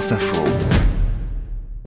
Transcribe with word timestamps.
France 0.00 0.12
Info. 0.12 0.89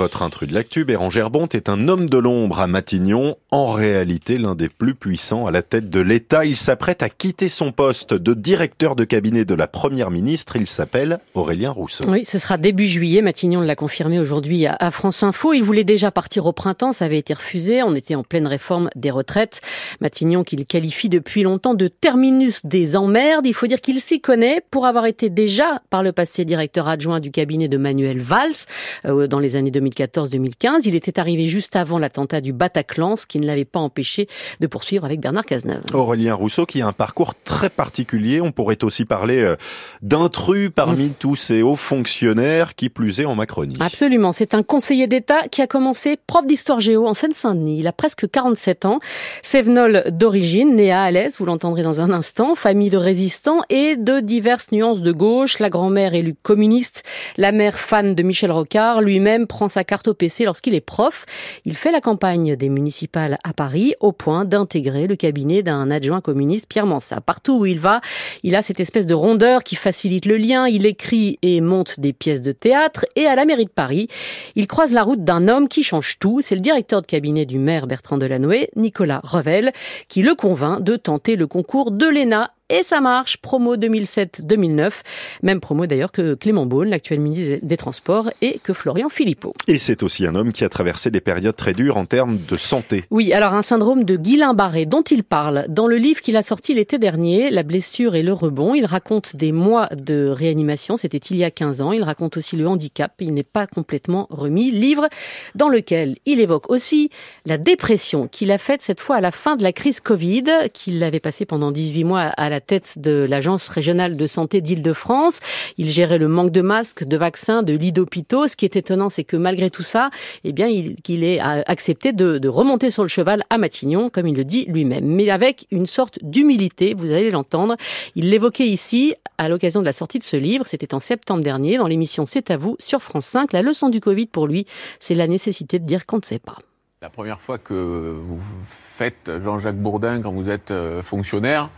Votre 0.00 0.22
intrus 0.22 0.48
de 0.48 0.54
l'actu, 0.54 0.86
Bérangère 0.86 1.28
Bonte, 1.28 1.54
est 1.54 1.68
un 1.68 1.86
homme 1.86 2.08
de 2.08 2.16
l'ombre 2.16 2.60
à 2.60 2.66
Matignon, 2.66 3.36
en 3.50 3.66
réalité 3.66 4.38
l'un 4.38 4.54
des 4.54 4.70
plus 4.70 4.94
puissants 4.94 5.46
à 5.46 5.50
la 5.50 5.60
tête 5.60 5.90
de 5.90 6.00
l'État. 6.00 6.46
Il 6.46 6.56
s'apprête 6.56 7.02
à 7.02 7.10
quitter 7.10 7.50
son 7.50 7.70
poste 7.70 8.14
de 8.14 8.32
directeur 8.32 8.96
de 8.96 9.04
cabinet 9.04 9.44
de 9.44 9.54
la 9.54 9.66
Première 9.66 10.10
ministre. 10.10 10.56
Il 10.56 10.66
s'appelle 10.66 11.20
Aurélien 11.34 11.70
Rousseau. 11.70 12.04
Oui, 12.08 12.24
ce 12.24 12.38
sera 12.38 12.56
début 12.56 12.86
juillet. 12.86 13.20
Matignon 13.20 13.60
l'a 13.60 13.76
confirmé 13.76 14.18
aujourd'hui 14.18 14.64
à 14.66 14.90
France 14.90 15.22
Info. 15.22 15.52
Il 15.52 15.64
voulait 15.64 15.84
déjà 15.84 16.10
partir 16.10 16.46
au 16.46 16.52
printemps, 16.54 16.92
ça 16.92 17.04
avait 17.04 17.18
été 17.18 17.34
refusé. 17.34 17.82
On 17.82 17.94
était 17.94 18.14
en 18.14 18.22
pleine 18.22 18.46
réforme 18.46 18.88
des 18.96 19.10
retraites. 19.10 19.60
Matignon 20.00 20.44
qu'il 20.44 20.64
qualifie 20.64 21.10
depuis 21.10 21.42
longtemps 21.42 21.74
de 21.74 21.88
terminus 21.88 22.64
des 22.64 22.96
emmerdes. 22.96 23.44
Il 23.44 23.52
faut 23.52 23.66
dire 23.66 23.82
qu'il 23.82 24.00
s'y 24.00 24.22
connaît 24.22 24.62
pour 24.70 24.86
avoir 24.86 25.04
été 25.04 25.28
déjà 25.28 25.82
par 25.90 26.02
le 26.02 26.12
passé 26.12 26.46
directeur 26.46 26.88
adjoint 26.88 27.20
du 27.20 27.30
cabinet 27.30 27.68
de 27.68 27.76
Manuel 27.76 28.18
Valls 28.18 28.64
euh, 29.04 29.26
dans 29.26 29.40
les 29.40 29.56
années 29.56 29.70
2000 29.70 29.89
2014-2015. 29.90 30.82
Il 30.84 30.94
était 30.94 31.18
arrivé 31.18 31.46
juste 31.46 31.76
avant 31.76 31.98
l'attentat 31.98 32.40
du 32.40 32.52
Bataclan, 32.52 33.16
ce 33.16 33.26
qui 33.26 33.38
ne 33.38 33.46
l'avait 33.46 33.64
pas 33.64 33.80
empêché 33.80 34.28
de 34.60 34.66
poursuivre 34.66 35.04
avec 35.04 35.20
Bernard 35.20 35.44
Cazeneuve. 35.44 35.82
Aurélien 35.92 36.34
Rousseau 36.34 36.66
qui 36.66 36.82
a 36.82 36.86
un 36.86 36.92
parcours 36.92 37.34
très 37.44 37.70
particulier. 37.70 38.40
On 38.40 38.52
pourrait 38.52 38.82
aussi 38.84 39.04
parler 39.04 39.40
euh, 39.42 39.56
d'intrus 40.02 40.70
parmi 40.74 41.06
mmh. 41.06 41.14
tous 41.18 41.36
ces 41.36 41.62
hauts 41.62 41.76
fonctionnaires, 41.76 42.74
qui 42.74 42.88
plus 42.88 43.20
est 43.20 43.24
en 43.24 43.34
Macronie. 43.34 43.76
Absolument. 43.80 44.32
C'est 44.32 44.54
un 44.54 44.62
conseiller 44.62 45.06
d'État 45.06 45.48
qui 45.48 45.62
a 45.62 45.66
commencé 45.66 46.18
prof 46.26 46.46
d'histoire 46.46 46.80
géo 46.80 47.06
en 47.06 47.14
Seine-Saint-Denis. 47.14 47.80
Il 47.80 47.86
a 47.86 47.92
presque 47.92 48.30
47 48.30 48.84
ans. 48.84 49.00
Sévenol 49.42 50.04
d'origine, 50.10 50.74
né 50.76 50.92
à 50.92 51.02
Alès, 51.02 51.38
vous 51.38 51.44
l'entendrez 51.44 51.82
dans 51.82 52.00
un 52.00 52.10
instant, 52.10 52.54
famille 52.54 52.90
de 52.90 52.96
résistants 52.96 53.60
et 53.68 53.96
de 53.96 54.20
diverses 54.20 54.72
nuances 54.72 55.00
de 55.00 55.12
gauche. 55.12 55.58
La 55.58 55.70
grand-mère 55.70 56.14
élue 56.14 56.34
communiste, 56.34 57.02
la 57.36 57.52
mère 57.52 57.78
fan 57.78 58.14
de 58.14 58.22
Michel 58.22 58.52
Rocard, 58.52 59.00
lui-même 59.00 59.46
prend 59.46 59.68
sa 59.68 59.79
carte 59.84 60.08
au 60.08 60.14
PC 60.14 60.44
lorsqu'il 60.44 60.74
est 60.74 60.80
prof. 60.80 61.26
Il 61.64 61.76
fait 61.76 61.92
la 61.92 62.00
campagne 62.00 62.56
des 62.56 62.68
municipales 62.68 63.38
à 63.44 63.52
Paris 63.52 63.94
au 64.00 64.12
point 64.12 64.44
d'intégrer 64.44 65.06
le 65.06 65.16
cabinet 65.16 65.62
d'un 65.62 65.90
adjoint 65.90 66.20
communiste, 66.20 66.66
Pierre 66.68 66.86
Mansat. 66.86 67.20
Partout 67.20 67.58
où 67.60 67.66
il 67.66 67.78
va, 67.78 68.00
il 68.42 68.56
a 68.56 68.62
cette 68.62 68.80
espèce 68.80 69.06
de 69.06 69.14
rondeur 69.14 69.62
qui 69.64 69.76
facilite 69.76 70.26
le 70.26 70.36
lien. 70.36 70.66
Il 70.66 70.86
écrit 70.86 71.38
et 71.42 71.60
monte 71.60 72.00
des 72.00 72.12
pièces 72.12 72.42
de 72.42 72.52
théâtre. 72.52 73.04
Et 73.16 73.26
à 73.26 73.34
la 73.34 73.44
mairie 73.44 73.64
de 73.64 73.70
Paris, 73.70 74.08
il 74.56 74.66
croise 74.66 74.92
la 74.92 75.02
route 75.02 75.24
d'un 75.24 75.48
homme 75.48 75.68
qui 75.68 75.82
change 75.82 76.18
tout. 76.18 76.40
C'est 76.42 76.54
le 76.54 76.60
directeur 76.60 77.02
de 77.02 77.06
cabinet 77.06 77.46
du 77.46 77.58
maire 77.58 77.86
Bertrand 77.86 78.18
Delanoë, 78.18 78.68
Nicolas 78.76 79.20
Revel, 79.24 79.72
qui 80.08 80.22
le 80.22 80.34
convainc 80.34 80.82
de 80.82 80.96
tenter 80.96 81.36
le 81.36 81.46
concours 81.46 81.90
de 81.90 82.06
l'ENA 82.06 82.50
et 82.70 82.82
ça 82.82 83.00
marche. 83.00 83.36
Promo 83.38 83.76
2007-2009. 83.76 85.02
Même 85.42 85.60
promo 85.60 85.86
d'ailleurs 85.86 86.12
que 86.12 86.34
Clément 86.34 86.66
Beaune, 86.66 86.88
l'actuel 86.88 87.20
ministre 87.20 87.58
des 87.62 87.76
Transports, 87.76 88.30
et 88.40 88.58
que 88.62 88.72
Florian 88.72 89.08
Philippot. 89.08 89.52
Et 89.66 89.78
c'est 89.78 90.02
aussi 90.02 90.26
un 90.26 90.34
homme 90.34 90.52
qui 90.52 90.64
a 90.64 90.68
traversé 90.68 91.10
des 91.10 91.20
périodes 91.20 91.56
très 91.56 91.72
dures 91.72 91.96
en 91.96 92.06
termes 92.06 92.38
de 92.48 92.56
santé. 92.56 93.04
Oui, 93.10 93.32
alors 93.32 93.54
un 93.54 93.62
syndrome 93.62 94.04
de 94.04 94.16
Guillain-Barré 94.16 94.86
dont 94.86 95.02
il 95.02 95.24
parle. 95.24 95.66
Dans 95.68 95.86
le 95.86 95.96
livre 95.96 96.20
qu'il 96.20 96.36
a 96.36 96.42
sorti 96.42 96.74
l'été 96.74 96.98
dernier, 96.98 97.50
La 97.50 97.62
blessure 97.62 98.14
et 98.14 98.22
le 98.22 98.32
rebond, 98.32 98.74
il 98.74 98.86
raconte 98.86 99.36
des 99.36 99.52
mois 99.52 99.88
de 99.94 100.28
réanimation. 100.28 100.96
C'était 100.96 101.18
il 101.18 101.36
y 101.36 101.44
a 101.44 101.50
15 101.50 101.80
ans. 101.80 101.92
Il 101.92 102.02
raconte 102.02 102.36
aussi 102.36 102.56
le 102.56 102.66
handicap. 102.66 103.12
Il 103.20 103.34
n'est 103.34 103.42
pas 103.42 103.66
complètement 103.66 104.26
remis. 104.30 104.70
Livre 104.70 105.08
dans 105.54 105.68
lequel 105.68 106.16
il 106.26 106.40
évoque 106.40 106.70
aussi 106.70 107.10
la 107.46 107.58
dépression 107.58 108.28
qu'il 108.28 108.50
a 108.50 108.58
faite 108.58 108.82
cette 108.82 109.00
fois 109.00 109.16
à 109.16 109.20
la 109.20 109.30
fin 109.30 109.56
de 109.56 109.62
la 109.62 109.72
crise 109.72 110.00
Covid, 110.00 110.44
qu'il 110.72 111.02
avait 111.02 111.20
passé 111.20 111.44
pendant 111.44 111.72
18 111.72 112.04
mois 112.04 112.20
à 112.20 112.48
la 112.48 112.59
tête 112.60 112.98
de 112.98 113.26
l'Agence 113.28 113.68
régionale 113.68 114.16
de 114.16 114.26
santé 114.26 114.60
d'Île-de-France. 114.60 115.40
Il 115.78 115.90
gérait 115.90 116.18
le 116.18 116.28
manque 116.28 116.50
de 116.50 116.60
masques, 116.60 117.04
de 117.04 117.16
vaccins, 117.16 117.62
de 117.62 117.72
lits 117.72 117.92
d'hôpitaux. 117.92 118.48
Ce 118.48 118.56
qui 118.56 118.64
est 118.64 118.76
étonnant, 118.76 119.10
c'est 119.10 119.24
que 119.24 119.36
malgré 119.36 119.70
tout 119.70 119.82
ça, 119.82 120.10
eh 120.44 120.52
bien, 120.52 120.68
qu'il 121.02 121.24
ait 121.24 121.40
accepté 121.40 122.12
de, 122.12 122.38
de 122.38 122.48
remonter 122.48 122.90
sur 122.90 123.02
le 123.02 123.08
cheval 123.08 123.44
à 123.50 123.58
Matignon, 123.58 124.10
comme 124.10 124.26
il 124.26 124.36
le 124.36 124.44
dit 124.44 124.64
lui-même, 124.66 125.06
mais 125.06 125.30
avec 125.30 125.66
une 125.70 125.86
sorte 125.86 126.18
d'humilité. 126.22 126.94
Vous 126.94 127.10
allez 127.10 127.30
l'entendre. 127.30 127.76
Il 128.14 128.30
l'évoquait 128.30 128.66
ici 128.66 129.14
à 129.38 129.48
l'occasion 129.48 129.80
de 129.80 129.86
la 129.86 129.92
sortie 129.92 130.18
de 130.18 130.24
ce 130.24 130.36
livre. 130.36 130.66
C'était 130.66 130.94
en 130.94 131.00
septembre 131.00 131.42
dernier 131.42 131.78
dans 131.78 131.86
l'émission 131.86 132.26
C'est 132.26 132.50
à 132.50 132.56
vous 132.56 132.76
sur 132.78 133.02
France 133.02 133.26
5. 133.26 133.52
La 133.52 133.62
leçon 133.62 133.88
du 133.88 134.00
Covid 134.00 134.26
pour 134.26 134.46
lui, 134.46 134.66
c'est 135.00 135.14
la 135.14 135.26
nécessité 135.26 135.78
de 135.78 135.86
dire 135.86 136.06
qu'on 136.06 136.18
ne 136.18 136.24
sait 136.24 136.38
pas. 136.38 136.58
La 137.02 137.08
première 137.08 137.40
fois 137.40 137.56
que 137.56 138.18
vous 138.22 138.38
faites 138.62 139.30
Jean-Jacques 139.38 139.78
Bourdin 139.78 140.20
quand 140.20 140.32
vous 140.32 140.50
êtes 140.50 140.70
euh, 140.70 141.00
fonctionnaire, 141.00 141.70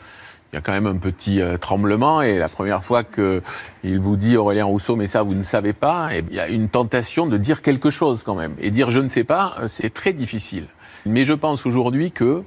il 0.52 0.56
y 0.56 0.58
a 0.58 0.60
quand 0.60 0.72
même 0.72 0.86
un 0.86 0.96
petit 0.96 1.40
euh, 1.40 1.56
tremblement 1.56 2.20
et 2.20 2.36
la 2.36 2.48
première 2.48 2.84
fois 2.84 3.04
que 3.04 3.40
il 3.84 3.98
vous 3.98 4.16
dit 4.16 4.36
Aurélien 4.36 4.66
Rousseau 4.66 4.96
mais 4.96 5.06
ça 5.06 5.22
vous 5.22 5.34
ne 5.34 5.42
savez 5.42 5.72
pas 5.72 6.14
et 6.14 6.22
il 6.28 6.34
y 6.34 6.40
a 6.40 6.48
une 6.48 6.68
tentation 6.68 7.26
de 7.26 7.38
dire 7.38 7.62
quelque 7.62 7.88
chose 7.88 8.22
quand 8.22 8.34
même 8.34 8.54
et 8.60 8.70
dire 8.70 8.90
je 8.90 8.98
ne 8.98 9.08
sais 9.08 9.24
pas 9.24 9.56
euh, 9.60 9.68
c'est 9.68 9.92
très 9.94 10.12
difficile 10.12 10.66
mais 11.06 11.24
je 11.24 11.32
pense 11.32 11.64
aujourd'hui 11.64 12.12
que 12.12 12.42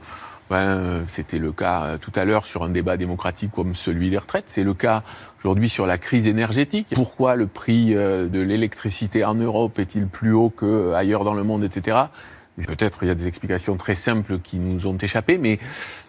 ben, 0.51 1.03
c'était 1.07 1.39
le 1.39 1.51
cas 1.51 1.83
euh, 1.83 1.97
tout 1.97 2.11
à 2.13 2.25
l'heure 2.25 2.45
sur 2.45 2.63
un 2.63 2.69
débat 2.69 2.95
démocratique 2.95 3.49
comme 3.51 3.73
celui 3.73 4.11
des 4.11 4.19
retraites. 4.19 4.45
C'est 4.45 4.63
le 4.63 4.75
cas 4.75 5.01
aujourd'hui 5.39 5.69
sur 5.69 5.87
la 5.87 5.97
crise 5.97 6.27
énergétique. 6.27 6.89
Pourquoi 6.93 7.35
le 7.35 7.47
prix 7.47 7.95
de 7.95 8.39
l'électricité 8.39 9.25
en 9.25 9.33
Europe 9.33 9.79
est-il 9.79 10.05
plus 10.05 10.33
haut 10.33 10.51
qu'ailleurs 10.51 11.23
dans 11.23 11.33
le 11.33 11.41
monde, 11.41 11.63
etc. 11.63 11.97
Peut-être 12.57 12.99
il 13.03 13.07
y 13.07 13.11
a 13.11 13.15
des 13.15 13.27
explications 13.27 13.75
très 13.75 13.95
simples 13.95 14.39
qui 14.39 14.57
nous 14.57 14.87
ont 14.87 14.97
échappé, 14.97 15.37
mais 15.37 15.59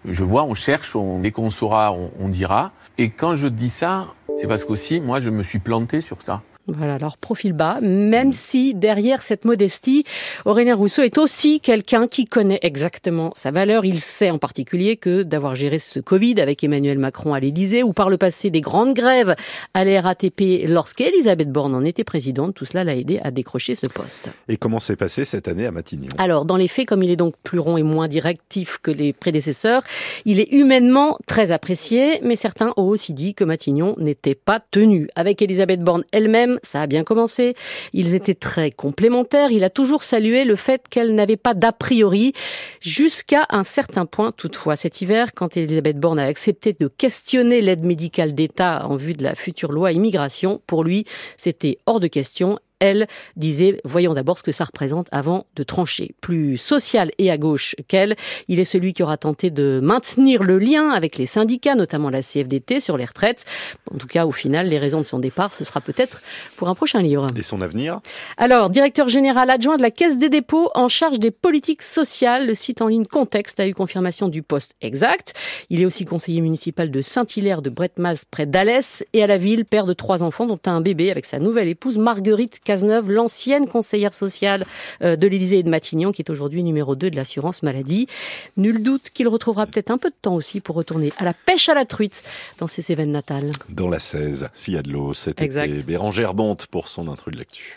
je 0.04 0.22
vois, 0.22 0.44
on 0.44 0.54
cherche, 0.54 0.94
on, 0.94 1.18
dès 1.18 1.32
qu'on 1.32 1.50
saura, 1.50 1.92
on, 1.92 2.12
on 2.20 2.28
dira. 2.28 2.72
Et 2.98 3.10
quand 3.10 3.36
je 3.36 3.48
dis 3.48 3.68
ça, 3.68 4.06
c'est 4.38 4.46
parce 4.46 4.64
qu'aussi, 4.64 5.00
moi, 5.00 5.18
je 5.18 5.30
me 5.30 5.42
suis 5.42 5.58
planté 5.58 6.00
sur 6.00 6.22
ça. 6.22 6.42
Voilà, 6.69 6.94
alors 6.94 7.16
profil 7.16 7.53
bas, 7.53 7.78
même 7.81 8.32
si 8.32 8.75
derrière 8.75 9.22
cette 9.22 9.44
modestie, 9.44 10.04
Aurélien 10.44 10.75
Rousseau 10.75 11.03
est 11.03 11.16
aussi 11.16 11.60
quelqu'un 11.60 12.09
qui 12.09 12.25
connaît 12.25 12.59
exactement 12.62 13.32
sa 13.37 13.53
valeur. 13.53 13.84
Il 13.84 14.00
sait 14.00 14.31
en 14.31 14.38
particulier 14.38 14.97
que 14.97 15.22
d'avoir 15.22 15.55
géré 15.55 15.78
ce 15.78 16.00
Covid 16.00 16.41
avec 16.41 16.65
Emmanuel 16.65 16.99
Macron 16.99 17.34
à 17.34 17.41
l'Élysée 17.41 17.84
ou 17.84 17.93
par 17.93 18.10
le 18.10 18.16
passé 18.16 18.50
des 18.50 18.60
grandes 18.60 18.94
grèves 18.94 19.37
à 19.75 19.84
la 19.84 20.00
RATP 20.00 20.66
lorsqu'Elisabeth 20.66 21.53
Borne 21.53 21.75
en 21.75 21.84
était 21.84 22.03
présidente, 22.03 22.55
tout 22.55 22.65
cela 22.65 22.82
l'a 22.82 22.97
aidé 22.97 23.21
à 23.22 23.31
décrocher 23.31 23.76
ce 23.76 23.87
poste. 23.87 24.31
Et 24.49 24.56
comment 24.56 24.81
s'est 24.81 24.97
passé 24.97 25.25
cette 25.25 25.47
année 25.47 25.66
à 25.66 25.71
Matignon? 25.71 26.09
Alors, 26.19 26.47
dans 26.47 26.56
les 26.56 26.69
faits, 26.69 26.88
comme 26.88 27.05
il 27.05 27.10
est 27.10 27.16
donc 27.16 27.34
plus 27.44 27.60
rond 27.60 27.76
et 27.76 27.84
moins 27.84 28.09
directif 28.09 28.78
que 28.82 28.91
les 28.91 29.12
prédécesseurs, 29.12 29.82
il 30.25 30.41
est 30.41 30.53
humainement 30.53 31.16
très 31.28 31.53
apprécié, 31.53 32.21
mais 32.25 32.34
certains 32.34 32.72
ont 32.76 32.88
aussi 32.88 33.15
dit 33.15 33.34
que 33.34 33.44
Matignon 33.44 33.94
n'était 33.99 34.34
pas 34.34 34.60
tenu. 34.71 35.09
Avec 35.15 35.43
Elisabeth 35.43 35.81
Borne 35.81 36.03
elle-même, 36.12 36.56
ça 36.62 36.83
a 36.83 36.87
bien 36.87 37.05
commencé. 37.05 37.55
Ils 37.93 38.15
étaient 38.15 38.34
très 38.34 38.71
complémentaires. 38.71 39.50
Il 39.50 39.65
a 39.65 39.71
toujours 39.71 40.03
salué 40.03 40.44
le 40.44 40.56
fait 40.56 40.89
qu'elle 40.89 41.15
n'avait 41.15 41.37
pas 41.37 41.55
d'a 41.55 41.72
priori, 41.72 42.33
jusqu'à 42.81 43.47
un 43.50 43.65
certain 43.65 44.06
point 44.06 44.33
toutefois. 44.33 44.77
Cet 44.77 45.00
hiver, 45.00 45.34
quand 45.34 45.56
Elisabeth 45.56 45.99
Borne 45.99 46.19
a 46.19 46.25
accepté 46.25 46.72
de 46.72 46.89
questionner 46.89 47.61
l'aide 47.61 47.84
médicale 47.84 48.34
d'État 48.34 48.87
en 48.87 48.97
vue 48.97 49.15
de 49.15 49.22
la 49.22 49.34
future 49.34 49.72
loi 49.72 49.93
immigration, 49.93 50.61
pour 50.67 50.84
lui, 50.84 51.05
c'était 51.37 51.78
hors 51.87 52.00
de 52.00 52.09
question 52.09 52.59
elle, 52.81 53.06
disait 53.37 53.81
voyons 53.84 54.14
d'abord 54.14 54.38
ce 54.38 54.42
que 54.42 54.53
ça 54.53 54.64
représente 54.64 55.09
avant 55.12 55.47
de 55.56 55.62
trancher. 55.62 56.14
Plus 56.20 56.56
social 56.59 57.10
et 57.19 57.31
à 57.31 57.38
gauche 57.38 57.75
qu'elle, 57.88 58.16
il 58.48 58.60
est 58.60 58.64
celui 58.64 58.92
qui 58.92 59.03
aura 59.03 59.16
tenté 59.16 59.50
de 59.50 59.81
maintenir 59.82 60.42
le 60.42 60.59
lien 60.59 60.91
avec 60.91 61.16
les 61.16 61.26
syndicats, 61.26 61.75
notamment 61.75 62.10
la 62.10 62.22
CFDT, 62.22 62.81
sur 62.81 62.97
les 62.97 63.04
retraites. 63.04 63.44
En 63.92 63.98
tout 63.98 64.06
cas, 64.06 64.26
au 64.26 64.32
final, 64.32 64.69
les 64.69 64.78
raisons 64.78 65.00
de 65.00 65.06
son 65.06 65.19
départ, 65.19 65.54
ce 65.54 65.64
sera 65.64 65.81
peut-être 65.81 66.22
pour 66.56 66.69
un 66.69 66.75
prochain 66.75 67.00
livre. 67.00 67.26
Et 67.37 67.42
son 67.42 67.60
avenir? 67.60 68.00
Alors, 68.37 68.70
directeur 68.70 69.08
général 69.08 69.50
adjoint 69.50 69.76
de 69.76 69.82
la 69.82 69.91
Caisse 69.91 70.19
des 70.19 70.28
dépôts 70.28 70.70
en 70.75 70.88
charge 70.88 71.19
des 71.19 71.31
politiques 71.31 71.82
sociales, 71.82 72.47
le 72.47 72.54
site 72.54 72.82
en 72.82 72.88
ligne 72.88 73.06
Contexte 73.06 73.60
a 73.60 73.66
eu 73.66 73.75
confirmation 73.75 74.28
du 74.28 74.43
poste 74.43 74.75
exact. 74.81 75.34
Il 75.70 75.81
est 75.81 75.87
aussi 75.87 76.04
conseiller 76.04 76.41
municipal 76.41 76.91
de 76.91 77.00
Saint-Hilaire 77.00 77.62
de 77.62 77.70
Bretmaz 77.70 78.25
près 78.31 78.47
d'Alès 78.47 79.04
et 79.12 79.22
à 79.22 79.26
la 79.26 79.38
ville, 79.38 79.64
père 79.64 79.87
de 79.87 79.93
trois 79.93 80.22
enfants 80.22 80.47
dont 80.47 80.58
un 80.66 80.81
bébé 80.81 81.10
avec 81.10 81.25
sa 81.25 81.38
nouvelle 81.38 81.69
épouse 81.69 81.99
Marguerite 81.99 82.61
Cazeneuve, 82.66 83.10
l'ancienne 83.10 83.68
conseillère 83.68 84.12
sociale 84.12 84.66
euh, 85.00 85.16
de 85.16 85.26
l'Élysée 85.26 85.58
et 85.58 85.62
de 85.62 85.70
Matignon, 85.70 86.12
qui 86.12 86.20
est 86.20 86.30
aujourd'hui 86.30 86.62
numéro 86.62 86.96
2 86.96 87.10
de 87.10 87.16
l'assurance 87.16 87.62
maladie. 87.62 88.08
Nul 88.56 88.82
doute 88.82 89.10
qu'il 89.14 89.28
retrouvera 89.28 89.66
peut-être 89.66 89.90
un 89.90 89.98
peu 89.98 90.10
de 90.10 90.16
temps 90.20 90.34
aussi 90.34 90.60
pour 90.60 90.76
retourner 90.76 91.12
à 91.16 91.24
la 91.24 91.32
pêche 91.32 91.68
à 91.68 91.74
la 91.74 91.84
truite 91.84 92.22
dans 92.58 92.66
ses 92.66 92.82
Cévennes 92.82 93.12
natales. 93.12 93.52
Dans 93.68 93.88
la 93.88 94.00
16, 94.00 94.48
s'il 94.52 94.74
y 94.74 94.76
a 94.76 94.82
de 94.82 94.90
l'eau 94.90 95.14
cet 95.14 95.40
été. 95.40 95.66
Bérangère 95.86 96.34
Bonte 96.34 96.66
pour 96.66 96.88
son 96.88 97.08
intrus 97.08 97.32
de 97.32 97.38
l'actu. 97.38 97.74